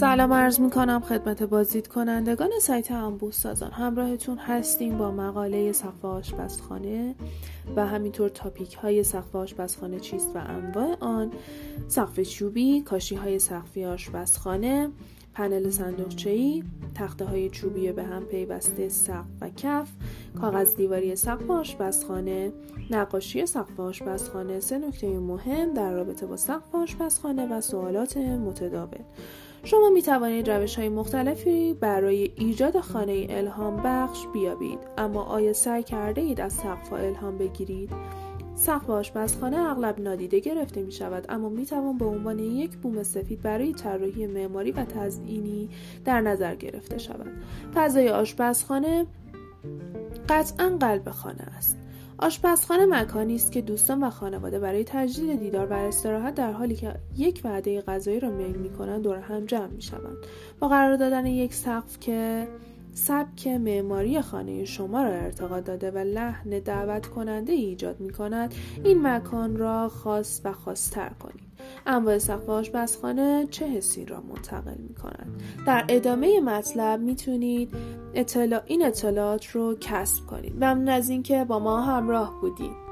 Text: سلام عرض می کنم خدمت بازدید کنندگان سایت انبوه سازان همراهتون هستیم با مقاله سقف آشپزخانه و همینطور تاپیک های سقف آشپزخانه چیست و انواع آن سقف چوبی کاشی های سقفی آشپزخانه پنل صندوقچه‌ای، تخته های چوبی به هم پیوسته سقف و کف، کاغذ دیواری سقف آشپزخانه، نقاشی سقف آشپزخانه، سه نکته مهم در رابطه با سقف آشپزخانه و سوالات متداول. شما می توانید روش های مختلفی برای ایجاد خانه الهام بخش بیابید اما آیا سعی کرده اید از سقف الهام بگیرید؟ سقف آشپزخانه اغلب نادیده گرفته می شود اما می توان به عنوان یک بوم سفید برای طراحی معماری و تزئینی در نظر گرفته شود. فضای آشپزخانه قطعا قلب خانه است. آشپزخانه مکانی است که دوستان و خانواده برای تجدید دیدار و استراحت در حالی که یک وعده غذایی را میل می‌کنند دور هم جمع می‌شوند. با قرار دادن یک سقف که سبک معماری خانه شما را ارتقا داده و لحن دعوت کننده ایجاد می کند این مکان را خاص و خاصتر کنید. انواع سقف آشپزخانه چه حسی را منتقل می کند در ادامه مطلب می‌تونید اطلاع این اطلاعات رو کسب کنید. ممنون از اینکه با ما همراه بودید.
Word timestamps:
سلام 0.00 0.32
عرض 0.32 0.60
می 0.60 0.70
کنم 0.70 1.00
خدمت 1.00 1.42
بازدید 1.42 1.88
کنندگان 1.88 2.50
سایت 2.60 2.90
انبوه 2.92 3.32
سازان 3.32 3.70
همراهتون 3.70 4.38
هستیم 4.38 4.98
با 4.98 5.10
مقاله 5.10 5.72
سقف 5.72 6.04
آشپزخانه 6.04 7.14
و 7.76 7.86
همینطور 7.86 8.28
تاپیک 8.28 8.74
های 8.74 9.02
سقف 9.02 9.36
آشپزخانه 9.36 10.00
چیست 10.00 10.28
و 10.34 10.38
انواع 10.38 10.96
آن 11.00 11.30
سقف 11.88 12.20
چوبی 12.20 12.80
کاشی 12.80 13.14
های 13.14 13.38
سقفی 13.38 13.84
آشپزخانه 13.84 14.88
پنل 15.34 15.70
صندوقچه‌ای، 15.70 16.64
تخته 16.94 17.24
های 17.24 17.50
چوبی 17.50 17.92
به 17.92 18.04
هم 18.04 18.24
پیوسته 18.24 18.88
سقف 18.88 19.26
و 19.40 19.50
کف، 19.50 19.88
کاغذ 20.40 20.76
دیواری 20.76 21.16
سقف 21.16 21.50
آشپزخانه، 21.50 22.52
نقاشی 22.90 23.46
سقف 23.46 23.80
آشپزخانه، 23.80 24.60
سه 24.60 24.78
نکته 24.78 25.18
مهم 25.18 25.74
در 25.74 25.92
رابطه 25.92 26.26
با 26.26 26.36
سقف 26.36 26.74
آشپزخانه 26.74 27.46
و 27.46 27.60
سوالات 27.60 28.16
متداول. 28.16 29.04
شما 29.64 29.90
می 29.90 30.02
توانید 30.02 30.50
روش 30.50 30.76
های 30.76 30.88
مختلفی 30.88 31.74
برای 31.74 32.30
ایجاد 32.36 32.80
خانه 32.80 33.26
الهام 33.30 33.76
بخش 33.84 34.26
بیابید 34.32 34.78
اما 34.98 35.22
آیا 35.22 35.52
سعی 35.52 35.82
کرده 35.82 36.20
اید 36.20 36.40
از 36.40 36.52
سقف 36.52 36.92
الهام 36.92 37.38
بگیرید؟ 37.38 37.90
سقف 38.54 38.90
آشپزخانه 38.90 39.56
اغلب 39.58 40.00
نادیده 40.00 40.40
گرفته 40.40 40.82
می 40.82 40.92
شود 40.92 41.26
اما 41.28 41.48
می 41.48 41.66
توان 41.66 41.98
به 41.98 42.04
عنوان 42.04 42.38
یک 42.38 42.76
بوم 42.76 43.02
سفید 43.02 43.42
برای 43.42 43.72
طراحی 43.72 44.26
معماری 44.26 44.72
و 44.72 44.84
تزئینی 44.84 45.68
در 46.04 46.20
نظر 46.20 46.54
گرفته 46.54 46.98
شود. 46.98 47.30
فضای 47.74 48.08
آشپزخانه 48.08 49.06
قطعا 50.28 50.76
قلب 50.80 51.10
خانه 51.10 51.42
است. 51.42 51.78
آشپزخانه 52.18 52.86
مکانی 52.86 53.34
است 53.34 53.52
که 53.52 53.60
دوستان 53.60 54.04
و 54.04 54.10
خانواده 54.10 54.58
برای 54.58 54.84
تجدید 54.84 55.38
دیدار 55.38 55.66
و 55.66 55.72
استراحت 55.72 56.34
در 56.34 56.52
حالی 56.52 56.76
که 56.76 56.94
یک 57.16 57.40
وعده 57.44 57.80
غذایی 57.80 58.20
را 58.20 58.30
میل 58.30 58.56
می‌کنند 58.56 59.02
دور 59.02 59.16
هم 59.16 59.46
جمع 59.46 59.66
می‌شوند. 59.66 60.16
با 60.58 60.68
قرار 60.68 60.96
دادن 60.96 61.26
یک 61.26 61.54
سقف 61.54 62.00
که 62.00 62.48
سبک 62.92 63.46
معماری 63.46 64.20
خانه 64.20 64.64
شما 64.64 65.02
را 65.02 65.10
ارتقا 65.10 65.60
داده 65.60 65.90
و 65.90 65.98
لحن 65.98 66.58
دعوت 66.58 67.06
کننده 67.06 67.52
ایجاد 67.52 68.00
می 68.00 68.10
کند 68.10 68.54
این 68.84 69.06
مکان 69.06 69.56
را 69.56 69.88
خاص 69.88 70.40
و 70.44 70.52
خاصتر 70.52 71.08
کنید. 71.08 71.47
انواع 71.86 72.18
سقف 72.18 72.48
آشپزخانه 72.48 73.46
چه 73.50 73.66
حسی 73.66 74.04
را 74.04 74.20
منتقل 74.20 74.76
می 74.88 74.94
کند 74.94 75.42
در 75.66 75.84
ادامه 75.88 76.40
مطلب 76.40 77.00
می‌تونید 77.00 77.74
اطلاع 78.14 78.62
این 78.66 78.86
اطلاعات 78.86 79.46
رو 79.46 79.76
کسب 79.80 80.26
کنید. 80.26 80.56
ممنون 80.56 80.88
از 80.88 81.08
اینکه 81.08 81.44
با 81.44 81.58
ما 81.58 81.80
همراه 81.80 82.40
بودید. 82.40 82.87